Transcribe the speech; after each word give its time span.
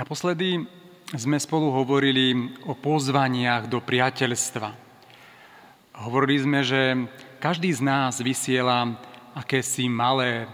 Naposledy 0.00 0.64
sme 1.12 1.36
spolu 1.36 1.76
hovorili 1.76 2.56
o 2.64 2.72
pozvaniach 2.72 3.68
do 3.68 3.84
priateľstva. 3.84 4.72
Hovorili 6.08 6.40
sme, 6.40 6.64
že 6.64 7.04
každý 7.36 7.68
z 7.68 7.84
nás 7.84 8.16
vysiela 8.16 8.96
akési 9.36 9.92
malé 9.92 10.48
eh, 10.48 10.50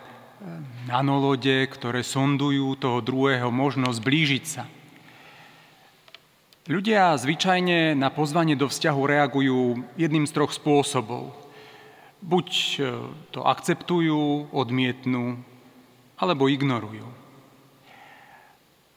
nanolode, 0.91 1.63
ktoré 1.71 2.03
sondujú 2.03 2.75
toho 2.75 2.99
druhého 2.99 3.47
možnosť 3.55 4.03
blížiť 4.03 4.45
sa. 4.51 4.67
Ľudia 6.67 7.15
zvyčajne 7.15 7.95
na 7.95 8.11
pozvanie 8.11 8.59
do 8.59 8.67
vzťahu 8.67 8.99
reagujú 8.99 9.79
jedným 9.95 10.27
z 10.27 10.35
troch 10.35 10.51
spôsobov. 10.51 11.31
Buď 12.19 12.49
eh, 12.83 12.91
to 13.31 13.47
akceptujú, 13.47 14.51
odmietnú, 14.51 15.39
alebo 16.19 16.51
ignorujú. 16.51 17.26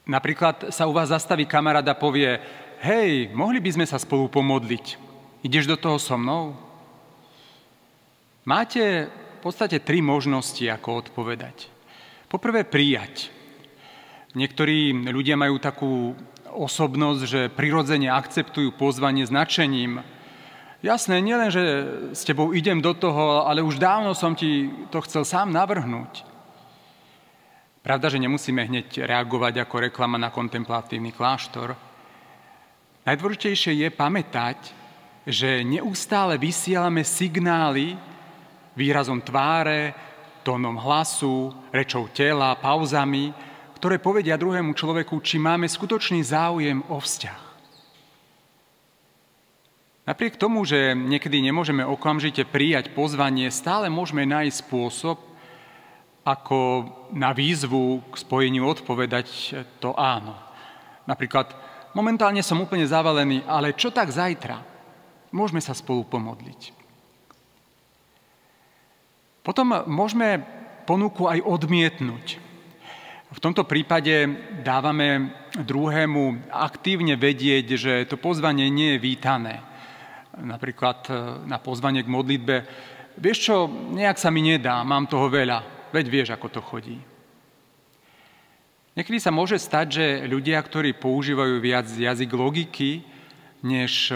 Napríklad 0.09 0.73
sa 0.73 0.89
u 0.89 0.93
vás 0.97 1.13
zastaví 1.13 1.45
kamarát 1.45 1.85
a 1.85 1.93
povie, 1.93 2.41
hej, 2.81 3.29
mohli 3.29 3.61
by 3.61 3.77
sme 3.77 3.85
sa 3.85 4.01
spolu 4.01 4.25
pomodliť. 4.25 4.97
Ideš 5.45 5.69
do 5.69 5.77
toho 5.77 6.01
so 6.01 6.17
mnou? 6.17 6.57
Máte 8.41 9.05
v 9.05 9.39
podstate 9.45 9.77
tri 9.77 10.01
možnosti, 10.01 10.65
ako 10.65 11.05
odpovedať. 11.05 11.69
Poprvé 12.25 12.65
prijať. 12.65 13.29
Niektorí 14.33 14.93
ľudia 15.13 15.37
majú 15.37 15.61
takú 15.61 16.17
osobnosť, 16.49 17.21
že 17.29 17.41
prirodzene 17.53 18.09
akceptujú 18.09 18.73
pozvanie 18.73 19.29
značením. 19.29 20.01
Jasné, 20.81 21.21
nielen, 21.21 21.53
že 21.53 21.63
s 22.17 22.25
tebou 22.25 22.57
idem 22.57 22.81
do 22.81 22.97
toho, 22.97 23.45
ale 23.45 23.61
už 23.61 23.77
dávno 23.77 24.17
som 24.17 24.33
ti 24.33 24.73
to 24.89 25.05
chcel 25.05 25.21
sám 25.21 25.53
navrhnúť. 25.53 26.28
Pravda, 27.79 28.11
že 28.11 28.19
nemusíme 28.19 28.59
hneď 28.67 29.07
reagovať 29.07 29.63
ako 29.63 29.75
reklama 29.87 30.19
na 30.19 30.27
kontemplatívny 30.27 31.15
kláštor. 31.15 31.79
Najdôležitejšie 33.07 33.87
je 33.87 33.89
pamätať, 33.89 34.59
že 35.23 35.63
neustále 35.63 36.35
vysielame 36.35 37.07
signály 37.07 37.95
výrazom 38.75 39.23
tváre, 39.23 39.95
tónom 40.43 40.75
hlasu, 40.75 41.55
rečou 41.71 42.11
tela, 42.11 42.55
pauzami, 42.59 43.31
ktoré 43.79 43.95
povedia 43.99 44.35
druhému 44.35 44.75
človeku, 44.75 45.23
či 45.23 45.39
máme 45.39 45.63
skutočný 45.63 46.19
záujem 46.19 46.83
o 46.91 46.99
vzťah. 46.99 47.41
Napriek 50.09 50.41
tomu, 50.41 50.65
že 50.65 50.97
niekedy 50.97 51.37
nemôžeme 51.37 51.85
okamžite 51.85 52.41
prijať 52.43 52.91
pozvanie, 52.97 53.53
stále 53.53 53.93
môžeme 53.93 54.25
nájsť 54.25 54.57
spôsob, 54.65 55.28
ako 56.23 56.85
na 57.15 57.31
výzvu 57.31 58.03
k 58.11 58.13
spojeniu 58.19 58.67
odpovedať 58.67 59.27
to 59.79 59.95
áno. 59.95 60.35
Napríklad, 61.09 61.49
momentálne 61.97 62.43
som 62.45 62.61
úplne 62.61 62.85
zavalený, 62.85 63.41
ale 63.49 63.73
čo 63.73 63.89
tak 63.89 64.13
zajtra? 64.13 64.61
Môžeme 65.33 65.61
sa 65.61 65.73
spolu 65.73 66.05
pomodliť. 66.05 66.75
Potom 69.41 69.73
môžeme 69.89 70.43
ponuku 70.85 71.25
aj 71.25 71.41
odmietnúť. 71.41 72.49
V 73.29 73.37
tomto 73.37 73.61
prípade 73.61 74.25
dávame 74.65 75.33
druhému 75.53 76.49
aktívne 76.49 77.13
vedieť, 77.13 77.65
že 77.77 77.93
to 78.09 78.17
pozvanie 78.17 78.73
nie 78.73 78.97
je 78.97 79.03
vítané. 79.05 79.61
Napríklad 80.33 81.05
e, 81.05 81.11
na 81.45 81.61
pozvanie 81.61 82.01
k 82.01 82.09
modlitbe, 82.09 82.55
vieš 83.21 83.49
čo, 83.49 83.55
nejak 83.69 84.17
sa 84.17 84.33
mi 84.33 84.41
nedá, 84.41 84.81
mám 84.81 85.05
toho 85.05 85.29
veľa, 85.29 85.78
veď 85.93 86.05
vieš, 86.07 86.29
ako 86.33 86.47
to 86.49 86.61
chodí. 86.61 86.97
Niekedy 88.97 89.19
sa 89.21 89.31
môže 89.31 89.55
stať, 89.55 89.87
že 89.95 90.05
ľudia, 90.27 90.59
ktorí 90.59 90.97
používajú 90.97 91.55
viac 91.63 91.87
jazyk 91.87 92.31
logiky 92.35 93.07
než 93.63 94.11
e, 94.11 94.15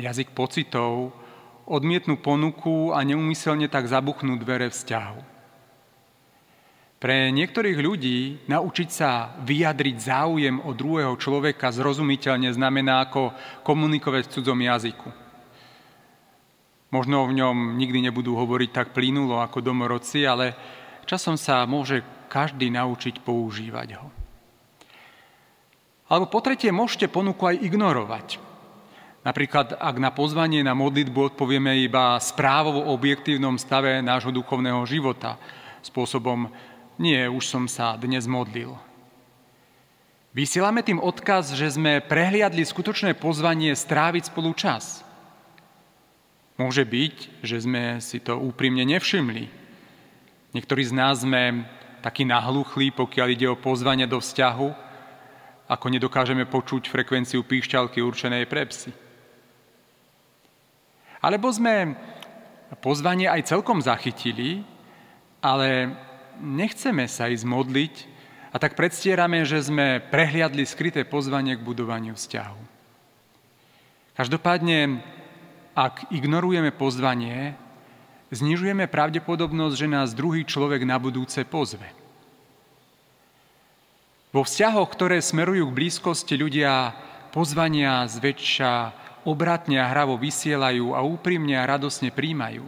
jazyk 0.00 0.34
pocitov, 0.34 1.14
odmietnú 1.66 2.20
ponuku 2.20 2.92
a 2.92 3.02
neumyselne 3.02 3.66
tak 3.66 3.88
zabuchnú 3.88 4.36
dvere 4.38 4.70
vzťahu. 4.70 5.34
Pre 7.04 7.16
niektorých 7.36 7.78
ľudí 7.84 8.48
naučiť 8.48 8.88
sa 8.88 9.36
vyjadriť 9.44 9.96
záujem 10.00 10.56
o 10.64 10.72
druhého 10.72 11.12
človeka 11.20 11.68
zrozumiteľne 11.68 12.48
znamená 12.48 13.04
ako 13.04 13.36
komunikovať 13.60 14.24
v 14.24 14.32
cudzom 14.32 14.60
jazyku. 14.64 15.08
Možno 16.88 17.28
v 17.28 17.36
ňom 17.36 17.76
nikdy 17.76 18.08
nebudú 18.08 18.38
hovoriť 18.38 18.70
tak 18.72 18.88
plynulo 18.96 19.42
ako 19.42 19.60
domorodci, 19.60 20.24
ale 20.24 20.56
časom 21.04 21.38
sa 21.38 21.64
môže 21.68 22.02
každý 22.32 22.72
naučiť 22.72 23.22
používať 23.22 24.00
ho. 24.00 24.08
Alebo 26.10 26.28
po 26.28 26.44
tretie, 26.44 26.68
môžete 26.68 27.08
ponuku 27.08 27.48
aj 27.48 27.62
ignorovať. 27.64 28.42
Napríklad, 29.24 29.80
ak 29.80 29.96
na 29.96 30.12
pozvanie 30.12 30.60
na 30.60 30.76
modlitbu 30.76 31.32
odpovieme 31.32 31.80
iba 31.80 32.20
správou 32.20 32.76
o 32.76 32.92
objektívnom 32.92 33.56
stave 33.56 34.04
nášho 34.04 34.28
duchovného 34.28 34.84
života, 34.84 35.40
spôsobom 35.80 36.52
nie, 37.00 37.24
už 37.24 37.48
som 37.48 37.64
sa 37.64 37.96
dnes 37.96 38.28
modlil. 38.28 38.76
Vysielame 40.36 40.84
tým 40.84 41.00
odkaz, 41.00 41.56
že 41.56 41.72
sme 41.72 42.04
prehliadli 42.04 42.66
skutočné 42.66 43.16
pozvanie 43.16 43.72
stráviť 43.72 44.28
spolu 44.28 44.52
čas. 44.52 45.00
Môže 46.60 46.84
byť, 46.84 47.40
že 47.40 47.64
sme 47.64 48.02
si 48.04 48.20
to 48.20 48.36
úprimne 48.36 48.84
nevšimli, 48.84 49.63
Niektorí 50.54 50.86
z 50.86 50.94
nás 50.94 51.26
sme 51.26 51.66
takí 51.98 52.22
nahluchlí, 52.22 52.94
pokiaľ 52.94 53.28
ide 53.34 53.50
o 53.50 53.58
pozvanie 53.58 54.06
do 54.06 54.22
vzťahu, 54.22 54.68
ako 55.66 55.86
nedokážeme 55.90 56.46
počuť 56.46 56.86
frekvenciu 56.86 57.42
píšťalky 57.42 57.98
určenej 57.98 58.46
pre 58.46 58.62
psy. 58.70 58.94
Alebo 61.18 61.50
sme 61.50 61.98
pozvanie 62.78 63.26
aj 63.26 63.50
celkom 63.50 63.82
zachytili, 63.82 64.62
ale 65.42 65.90
nechceme 66.38 67.10
sa 67.10 67.26
ísť 67.26 67.44
modliť 67.50 67.94
a 68.54 68.56
tak 68.62 68.78
predstierame, 68.78 69.42
že 69.42 69.58
sme 69.58 69.98
prehliadli 69.98 70.62
skryté 70.62 71.02
pozvanie 71.02 71.58
k 71.58 71.66
budovaniu 71.66 72.14
vzťahu. 72.14 72.60
Každopádne, 74.14 75.02
ak 75.74 76.14
ignorujeme 76.14 76.70
pozvanie, 76.70 77.58
znižujeme 78.34 78.90
pravdepodobnosť, 78.90 79.74
že 79.78 79.88
nás 79.88 80.16
druhý 80.16 80.42
človek 80.42 80.82
na 80.82 80.98
budúce 80.98 81.46
pozve. 81.46 81.86
Vo 84.34 84.42
vzťahoch, 84.42 84.90
ktoré 84.90 85.22
smerujú 85.22 85.70
k 85.70 85.76
blízkosti, 85.78 86.34
ľudia 86.34 86.90
pozvania 87.30 88.02
zväčša 88.10 88.72
obratne 89.22 89.78
a 89.78 89.86
hravo 89.86 90.18
vysielajú 90.18 90.92
a 90.92 91.06
úprimne 91.06 91.54
a 91.54 91.66
radosne 91.66 92.10
príjmajú. 92.10 92.66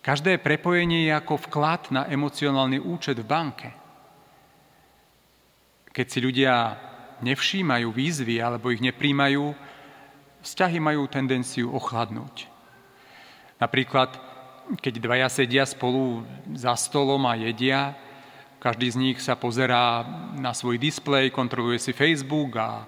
Každé 0.00 0.40
prepojenie 0.40 1.04
je 1.06 1.12
ako 1.12 1.34
vklad 1.48 1.92
na 1.92 2.08
emocionálny 2.08 2.80
účet 2.80 3.20
v 3.20 3.28
banke. 3.28 3.68
Keď 5.92 6.06
si 6.08 6.18
ľudia 6.24 6.80
nevšímajú 7.20 7.88
výzvy 7.92 8.40
alebo 8.40 8.72
ich 8.72 8.80
nepríjmajú, 8.80 9.52
vzťahy 10.40 10.78
majú 10.80 11.04
tendenciu 11.10 11.68
ochladnúť. 11.74 12.48
Napríklad, 13.58 14.14
keď 14.78 14.94
dvaja 15.02 15.28
sedia 15.30 15.66
spolu 15.66 16.22
za 16.54 16.78
stolom 16.78 17.26
a 17.26 17.34
jedia, 17.34 17.98
každý 18.58 18.86
z 18.90 18.96
nich 18.98 19.18
sa 19.22 19.38
pozerá 19.38 20.02
na 20.34 20.50
svoj 20.50 20.78
displej, 20.78 21.30
kontroluje 21.30 21.78
si 21.78 21.94
Facebook 21.94 22.58
a 22.58 22.86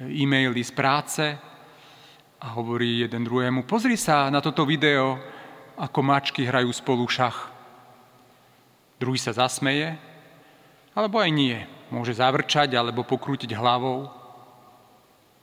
e-maily 0.00 0.64
z 0.64 0.72
práce 0.72 1.24
a 2.40 2.46
hovorí 2.56 3.04
jeden 3.04 3.24
druhému, 3.24 3.68
pozri 3.68 3.96
sa 3.96 4.32
na 4.32 4.40
toto 4.40 4.64
video, 4.64 5.20
ako 5.76 6.00
mačky 6.04 6.44
hrajú 6.44 6.72
spolu 6.72 7.04
šach. 7.08 7.48
Druhý 9.00 9.20
sa 9.20 9.32
zasmeje, 9.32 9.96
alebo 10.92 11.20
aj 11.20 11.30
nie. 11.32 11.56
Môže 11.92 12.16
zavrčať 12.16 12.72
alebo 12.72 13.04
pokrútiť 13.04 13.52
hlavou. 13.52 14.08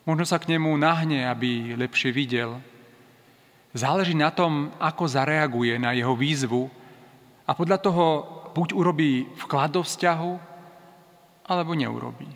Možno 0.06 0.26
sa 0.26 0.42
k 0.42 0.50
nemu 0.50 0.74
nahne, 0.78 1.30
aby 1.30 1.78
lepšie 1.78 2.10
videl. 2.10 2.58
Záleží 3.70 4.18
na 4.18 4.34
tom, 4.34 4.74
ako 4.82 5.06
zareaguje 5.06 5.78
na 5.78 5.94
jeho 5.94 6.18
výzvu 6.18 6.74
a 7.46 7.54
podľa 7.54 7.78
toho 7.78 8.06
buď 8.58 8.74
urobí 8.74 9.30
vklad 9.46 9.78
do 9.78 9.82
vzťahu, 9.86 10.32
alebo 11.50 11.74
neurobí. 11.74 12.30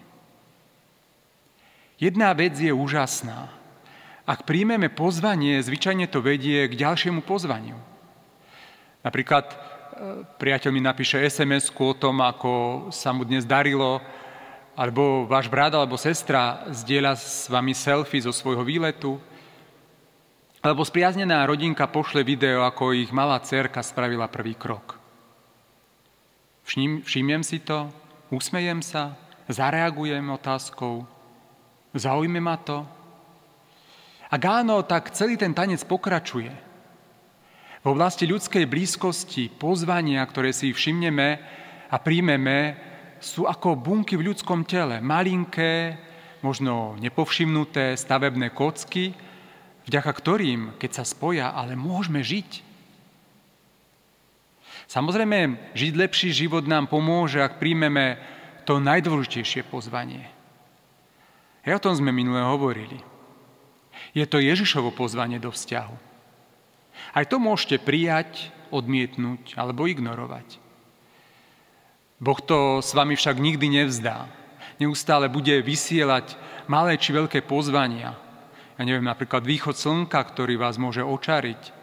Jedna 2.01 2.33
vec 2.33 2.57
je 2.57 2.73
úžasná. 2.73 3.49
Ak 4.25 4.45
príjmeme 4.49 4.89
pozvanie, 4.89 5.61
zvyčajne 5.61 6.09
to 6.09 6.23
vedie 6.23 6.65
k 6.65 6.73
ďalšiemu 6.73 7.21
pozvaniu. 7.21 7.77
Napríklad 9.05 9.45
e, 9.51 9.55
priateľ 10.39 10.69
mi 10.73 10.81
napíše 10.81 11.21
sms 11.21 11.75
o 11.75 11.93
tom, 11.93 12.23
ako 12.23 12.87
sa 12.89 13.13
mu 13.13 13.27
dnes 13.27 13.45
darilo, 13.45 14.01
alebo 14.73 15.29
váš 15.29 15.51
brat 15.51 15.75
alebo 15.75 15.99
sestra 15.99 16.65
zdieľa 16.73 17.13
s 17.13 17.45
vami 17.45 17.77
selfie 17.77 18.25
zo 18.25 18.33
svojho 18.33 18.65
výletu, 18.65 19.21
alebo 20.63 20.87
spriaznená 20.87 21.43
rodinka 21.43 21.91
pošle 21.91 22.23
video, 22.23 22.63
ako 22.63 22.95
ich 22.95 23.11
malá 23.11 23.35
cerka 23.43 23.83
spravila 23.83 24.31
prvý 24.31 24.55
krok. 24.55 24.95
Všim, 26.63 27.03
všimnem 27.03 27.43
si 27.43 27.59
to, 27.59 27.91
usmejem 28.31 28.79
sa, 28.79 29.19
Zareagujem 29.51 30.23
otázkou? 30.31 31.03
Zaujme 31.91 32.39
ma 32.39 32.55
to? 32.55 32.87
Ak 34.31 34.39
áno, 34.39 34.79
tak 34.87 35.11
celý 35.11 35.35
ten 35.35 35.51
tanec 35.51 35.83
pokračuje. 35.83 36.49
V 37.83 37.87
oblasti 37.91 38.23
ľudskej 38.23 38.63
blízkosti 38.63 39.51
pozvania, 39.51 40.23
ktoré 40.23 40.55
si 40.55 40.71
všimneme 40.71 41.29
a 41.91 41.95
príjmeme, 41.99 42.79
sú 43.19 43.43
ako 43.43 43.75
bunky 43.75 44.15
v 44.15 44.31
ľudskom 44.31 44.63
tele, 44.63 45.03
malinké, 45.03 45.99
možno 46.39 46.95
nepovšimnuté 47.03 47.99
stavebné 47.99 48.55
kocky, 48.55 49.11
vďaka 49.87 50.11
ktorým, 50.11 50.75
keď 50.79 50.91
sa 51.01 51.03
spoja, 51.07 51.51
ale 51.51 51.75
môžeme 51.75 52.23
žiť. 52.23 52.63
Samozrejme, 54.87 55.73
žiť 55.73 55.93
lepší 55.95 56.29
život 56.35 56.67
nám 56.67 56.91
pomôže, 56.91 57.39
ak 57.39 57.57
príjmeme 57.57 58.19
to 58.63 58.79
najdôležitejšie 58.79 59.67
pozvanie. 59.67 60.27
Ja 61.63 61.79
o 61.79 61.83
tom 61.83 61.95
sme 61.95 62.11
minule 62.11 62.43
hovorili. 62.43 62.99
Je 64.11 64.23
to 64.27 64.43
Ježišovo 64.43 64.91
pozvanie 64.91 65.39
do 65.39 65.49
vzťahu. 65.49 65.95
Aj 67.15 67.25
to 67.25 67.39
môžete 67.39 67.81
prijať, 67.81 68.51
odmietnúť 68.73 69.53
alebo 69.53 69.85
ignorovať. 69.85 70.57
Boh 72.23 72.39
to 72.39 72.79
s 72.79 72.95
vami 72.95 73.13
však 73.19 73.37
nikdy 73.37 73.83
nevzdá. 73.83 74.31
Neustále 74.81 75.29
bude 75.29 75.53
vysielať 75.61 76.33
malé 76.65 76.97
či 76.97 77.13
veľké 77.13 77.45
pozvania. 77.45 78.17
Ja 78.77 78.83
neviem, 78.85 79.05
napríklad 79.05 79.45
východ 79.45 79.77
slnka, 79.77 80.17
ktorý 80.17 80.57
vás 80.57 80.81
môže 80.81 81.05
očariť. 81.05 81.73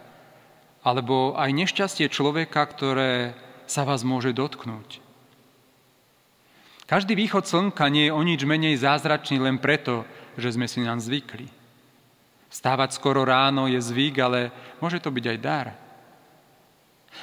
Alebo 0.83 1.39
aj 1.39 1.51
nešťastie 1.55 2.11
človeka, 2.11 2.67
ktoré 2.67 3.37
sa 3.71 3.87
vás 3.87 4.03
môže 4.03 4.35
dotknúť. 4.35 4.99
Každý 6.91 7.15
východ 7.15 7.47
slnka 7.47 7.87
nie 7.87 8.11
je 8.11 8.17
o 8.17 8.19
nič 8.27 8.43
menej 8.43 8.75
zázračný 8.83 9.39
len 9.39 9.63
preto, 9.63 10.03
že 10.35 10.59
sme 10.59 10.67
si 10.67 10.83
nám 10.83 10.99
zvykli. 10.99 11.47
Stávať 12.51 12.99
skoro 12.99 13.23
ráno 13.23 13.71
je 13.71 13.79
zvyk, 13.79 14.19
ale 14.19 14.51
môže 14.83 14.99
to 14.99 15.15
byť 15.15 15.25
aj 15.31 15.39
dar. 15.39 15.67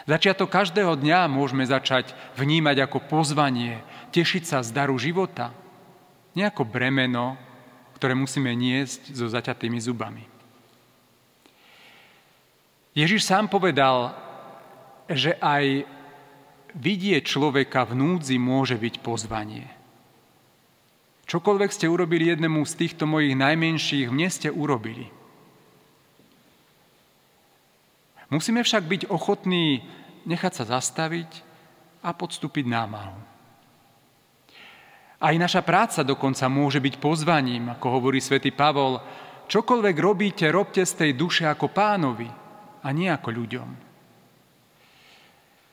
Začiatok 0.07 0.47
každého 0.47 0.95
dňa 0.95 1.27
môžeme 1.27 1.67
začať 1.67 2.15
vnímať 2.39 2.87
ako 2.87 3.11
pozvanie, 3.11 3.83
tešiť 4.15 4.43
sa 4.47 4.63
z 4.63 4.71
daru 4.71 4.95
života, 4.95 5.51
nie 6.31 6.47
ako 6.47 6.63
bremeno, 6.63 7.35
ktoré 7.97 8.13
musíme 8.13 8.53
niesť 8.53 9.17
so 9.17 9.25
zaťatými 9.25 9.81
zubami. 9.81 10.21
Ježiš 12.93 13.25
sám 13.25 13.49
povedal, 13.49 14.13
že 15.09 15.33
aj 15.41 15.85
vidieť 16.77 17.25
človeka 17.25 17.89
v 17.89 17.97
núdzi 17.97 18.37
môže 18.37 18.77
byť 18.77 19.01
pozvanie. 19.01 19.65
Čokoľvek 21.27 21.71
ste 21.73 21.91
urobili 21.91 22.31
jednému 22.31 22.63
z 22.63 22.73
týchto 22.85 23.03
mojich 23.09 23.35
najmenších, 23.35 24.13
mne 24.13 24.29
ste 24.29 24.53
urobili. 24.53 25.09
Musíme 28.29 28.63
však 28.63 28.83
byť 28.85 29.01
ochotní 29.11 29.83
nechať 30.27 30.53
sa 30.63 30.79
zastaviť 30.79 31.43
a 32.03 32.11
podstúpiť 32.11 32.67
námahu. 32.67 33.36
Aj 35.17 35.33
naša 35.33 35.65
práca 35.65 36.05
dokonca 36.05 36.45
môže 36.45 36.77
byť 36.77 37.01
pozvaním, 37.01 37.73
ako 37.73 37.87
hovorí 37.89 38.21
svätý 38.21 38.53
Pavol, 38.53 39.01
čokoľvek 39.49 39.95
robíte, 39.97 40.45
robte 40.53 40.85
z 40.85 40.93
tej 40.93 41.11
duše 41.17 41.49
ako 41.49 41.73
pánovi 41.73 42.29
a 42.85 42.87
nie 42.93 43.09
ako 43.09 43.29
ľuďom. 43.33 43.69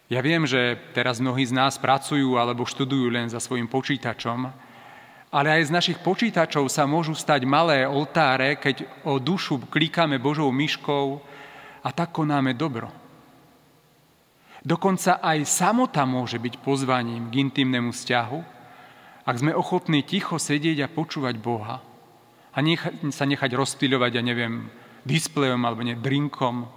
Ja 0.08 0.24
viem, 0.24 0.48
že 0.48 0.80
teraz 0.96 1.20
mnohí 1.20 1.44
z 1.44 1.52
nás 1.52 1.76
pracujú 1.76 2.40
alebo 2.40 2.64
študujú 2.64 3.12
len 3.12 3.28
za 3.28 3.36
svojim 3.36 3.68
počítačom, 3.68 4.48
ale 5.28 5.48
aj 5.60 5.68
z 5.68 5.74
našich 5.76 5.98
počítačov 6.00 6.64
sa 6.72 6.88
môžu 6.88 7.12
stať 7.12 7.44
malé 7.44 7.84
oltáre, 7.84 8.56
keď 8.56 8.88
o 9.04 9.20
dušu 9.20 9.68
klikáme 9.68 10.16
Božou 10.16 10.48
myškou 10.48 11.20
a 11.84 11.88
tak 11.92 12.16
konáme 12.16 12.56
dobro. 12.56 12.88
Dokonca 14.64 15.20
aj 15.20 15.44
samota 15.44 16.08
môže 16.08 16.40
byť 16.40 16.64
pozvaním 16.64 17.28
k 17.28 17.44
intimnému 17.44 17.92
vzťahu, 17.92 18.53
ak 19.24 19.40
sme 19.40 19.56
ochotní 19.56 20.04
ticho 20.04 20.36
sedieť 20.36 20.84
a 20.84 20.92
počúvať 20.92 21.40
Boha 21.40 21.80
a 22.52 22.58
nechať, 22.60 23.08
sa 23.08 23.24
nechať 23.24 23.56
rozptýľovať, 23.56 24.10
ja 24.14 24.22
neviem, 24.22 24.68
displejom 25.08 25.64
alebo 25.64 25.80
ne, 25.84 25.96
drinkom, 25.96 26.68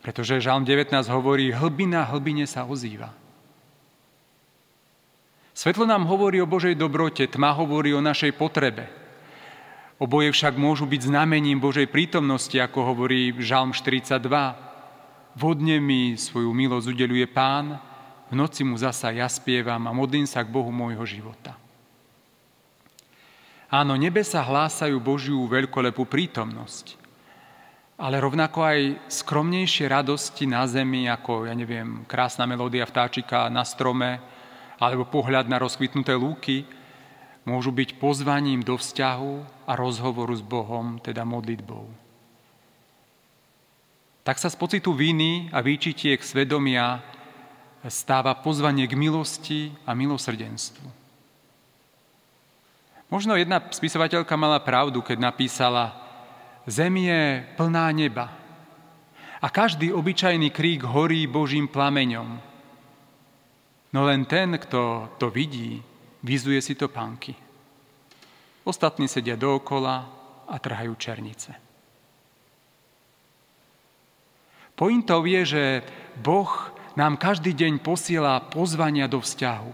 pretože 0.00 0.40
Žalm 0.40 0.64
19 0.64 0.92
hovorí, 1.08 1.52
hlbina 1.52 2.04
hlbine 2.08 2.44
sa 2.44 2.68
ozýva. 2.68 3.12
Svetlo 5.54 5.86
nám 5.86 6.04
hovorí 6.10 6.42
o 6.42 6.50
Božej 6.50 6.74
dobrote, 6.74 7.30
tma 7.30 7.54
hovorí 7.54 7.94
o 7.94 8.02
našej 8.02 8.34
potrebe. 8.34 8.90
Oboje 10.02 10.34
však 10.34 10.58
môžu 10.58 10.90
byť 10.90 11.06
znamením 11.06 11.62
Božej 11.62 11.86
prítomnosti, 11.86 12.58
ako 12.58 12.92
hovorí 12.92 13.30
Žalm 13.38 13.70
42. 13.70 14.18
Vodne 15.38 15.78
mi 15.78 16.18
svoju 16.18 16.50
milosť 16.50 16.90
udeluje 16.90 17.24
Pán, 17.30 17.78
v 18.34 18.38
noci 18.42 18.66
mu 18.66 18.74
zasa 18.74 19.14
ja 19.14 19.30
spievam 19.30 19.86
a 19.86 19.94
modlím 19.94 20.26
sa 20.26 20.42
k 20.42 20.50
Bohu 20.50 20.74
môjho 20.74 21.06
života. 21.06 21.54
Áno, 23.70 23.94
nebesa 23.94 24.42
hlásajú 24.42 24.98
Božiu 24.98 25.46
veľkolepú 25.46 26.02
prítomnosť 26.02 27.04
ale 27.94 28.18
rovnako 28.18 28.58
aj 28.66 28.80
skromnejšie 29.06 29.86
radosti 29.86 30.50
na 30.50 30.66
zemi, 30.66 31.06
ako, 31.06 31.46
ja 31.46 31.54
neviem, 31.54 32.02
krásna 32.10 32.42
melódia 32.42 32.82
vtáčika 32.82 33.46
na 33.46 33.62
strome, 33.62 34.18
alebo 34.82 35.06
pohľad 35.06 35.46
na 35.46 35.62
rozkvitnuté 35.62 36.18
lúky, 36.18 36.66
môžu 37.46 37.70
byť 37.70 38.02
pozvaním 38.02 38.66
do 38.66 38.74
vzťahu 38.74 39.64
a 39.70 39.72
rozhovoru 39.78 40.34
s 40.34 40.42
Bohom, 40.42 40.98
teda 40.98 41.22
modlitbou. 41.22 41.86
Tak 44.26 44.40
sa 44.40 44.48
z 44.50 44.56
pocitu 44.56 44.90
viny 44.96 45.52
a 45.52 45.60
výčitiek 45.60 46.18
svedomia 46.18 47.04
stáva 47.88 48.32
pozvanie 48.36 48.88
k 48.88 48.96
milosti 48.96 49.72
a 49.84 49.92
milosrdenstvu. 49.92 50.88
Možno 53.12 53.36
jedna 53.36 53.60
spisovateľka 53.60 54.34
mala 54.34 54.58
pravdu, 54.58 55.04
keď 55.04 55.18
napísala 55.20 55.92
Zem 56.64 56.96
je 56.96 57.44
plná 57.60 57.92
neba 57.92 58.32
a 59.44 59.46
každý 59.52 59.92
obyčajný 59.92 60.48
krík 60.48 60.88
horí 60.88 61.28
Božím 61.28 61.68
plameňom. 61.68 62.40
No 63.92 64.00
len 64.08 64.24
ten, 64.24 64.56
kto 64.56 65.12
to 65.20 65.28
vidí, 65.28 65.84
vyzuje 66.24 66.64
si 66.64 66.72
to 66.72 66.88
pánky. 66.88 67.36
Ostatní 68.64 69.04
sedia 69.04 69.36
dookola 69.36 70.08
a 70.48 70.56
trhajú 70.56 70.96
černice. 70.96 71.52
Pointou 74.74 75.22
je, 75.28 75.40
že 75.44 75.64
Boh 76.18 76.73
nám 76.94 77.18
každý 77.18 77.54
deň 77.54 77.82
posiela 77.82 78.38
pozvania 78.38 79.10
do 79.10 79.18
vzťahu. 79.18 79.70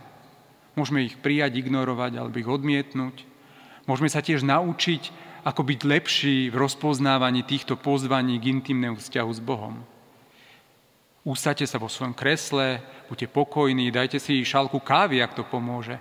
Môžeme 0.76 1.04
ich 1.04 1.20
prijať, 1.20 1.60
ignorovať 1.60 2.16
alebo 2.16 2.40
ich 2.40 2.48
odmietnúť. 2.48 3.28
Môžeme 3.84 4.08
sa 4.08 4.24
tiež 4.24 4.40
naučiť 4.40 5.12
ako 5.44 5.60
byť 5.64 5.80
lepší 5.84 6.36
v 6.52 6.56
rozpoznávaní 6.56 7.44
týchto 7.44 7.76
pozvaní 7.76 8.36
k 8.40 8.52
intimnému 8.60 8.96
vzťahu 9.00 9.30
s 9.32 9.40
Bohom. 9.40 9.80
Ústate 11.20 11.68
sa 11.68 11.76
vo 11.76 11.88
svojom 11.88 12.16
kresle, 12.16 12.80
buďte 13.12 13.28
pokojní, 13.28 13.92
dajte 13.92 14.16
si 14.16 14.40
šálku 14.40 14.80
kávy, 14.80 15.20
ak 15.20 15.36
to 15.36 15.44
pomôže. 15.44 16.00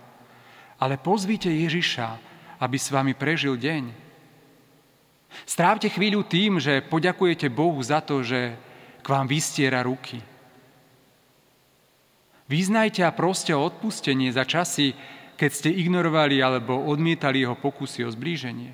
Ale 0.79 0.95
pozvíte 0.95 1.51
Ježiša, 1.51 2.07
aby 2.63 2.79
s 2.79 2.87
vami 2.87 3.11
prežil 3.11 3.59
deň. 3.59 3.91
Strávte 5.43 5.91
chvíľu 5.91 6.23
tým, 6.23 6.63
že 6.63 6.79
poďakujete 6.87 7.51
Bohu 7.51 7.79
za 7.83 7.99
to, 7.99 8.23
že 8.23 8.55
k 9.03 9.07
vám 9.07 9.27
vystiera 9.27 9.83
ruky. 9.83 10.23
Význajte 12.49 13.05
a 13.05 13.13
proste 13.13 13.53
o 13.53 13.61
odpustenie 13.61 14.33
za 14.33 14.41
časy, 14.41 14.97
keď 15.37 15.49
ste 15.53 15.69
ignorovali 15.69 16.41
alebo 16.41 16.81
odmietali 16.81 17.45
jeho 17.45 17.53
pokusy 17.53 18.03
o 18.03 18.09
zblíženie. 18.09 18.73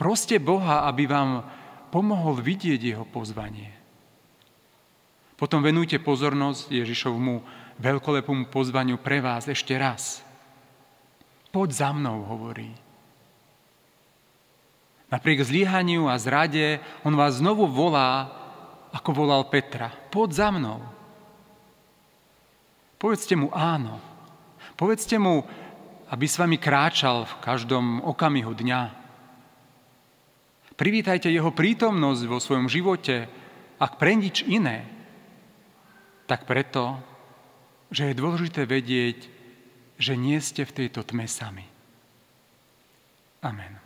Proste 0.00 0.40
Boha, 0.40 0.88
aby 0.88 1.04
vám 1.04 1.44
pomohol 1.92 2.40
vidieť 2.40 2.80
jeho 2.80 3.04
pozvanie. 3.04 3.76
Potom 5.36 5.60
venujte 5.60 6.00
pozornosť 6.00 6.72
Ježišovmu 6.72 7.34
veľkolepému 7.76 8.48
pozvaniu 8.48 8.96
pre 8.96 9.20
vás 9.20 9.44
ešte 9.44 9.76
raz. 9.76 10.24
Poď 11.52 11.68
za 11.76 11.90
mnou, 11.92 12.24
hovorí. 12.24 12.72
Napriek 15.12 15.42
zlíhaniu 15.42 16.06
a 16.06 16.16
zrade, 16.16 16.80
on 17.02 17.12
vás 17.18 17.42
znovu 17.42 17.68
volá, 17.68 18.30
ako 18.94 19.10
volal 19.12 19.42
Petra. 19.50 19.92
Poď 20.08 20.30
za 20.32 20.48
mnou. 20.54 20.99
Povedzte 23.00 23.32
mu 23.32 23.48
áno. 23.48 23.96
Povedzte 24.76 25.16
mu, 25.16 25.40
aby 26.12 26.26
s 26.28 26.36
vami 26.36 26.60
kráčal 26.60 27.24
v 27.24 27.34
každom 27.40 28.04
okamihu 28.04 28.52
dňa. 28.52 28.82
Privítajte 30.76 31.32
jeho 31.32 31.48
prítomnosť 31.48 32.22
vo 32.28 32.36
svojom 32.36 32.68
živote, 32.68 33.24
ak 33.80 33.96
pre 33.96 34.12
nič 34.20 34.44
iné, 34.44 34.84
tak 36.28 36.44
preto, 36.44 37.00
že 37.88 38.12
je 38.12 38.20
dôležité 38.20 38.68
vedieť, 38.68 39.32
že 39.96 40.12
nie 40.20 40.36
ste 40.44 40.68
v 40.68 40.84
tejto 40.84 41.00
tme 41.04 41.24
sami. 41.24 41.64
Amen. 43.40 43.79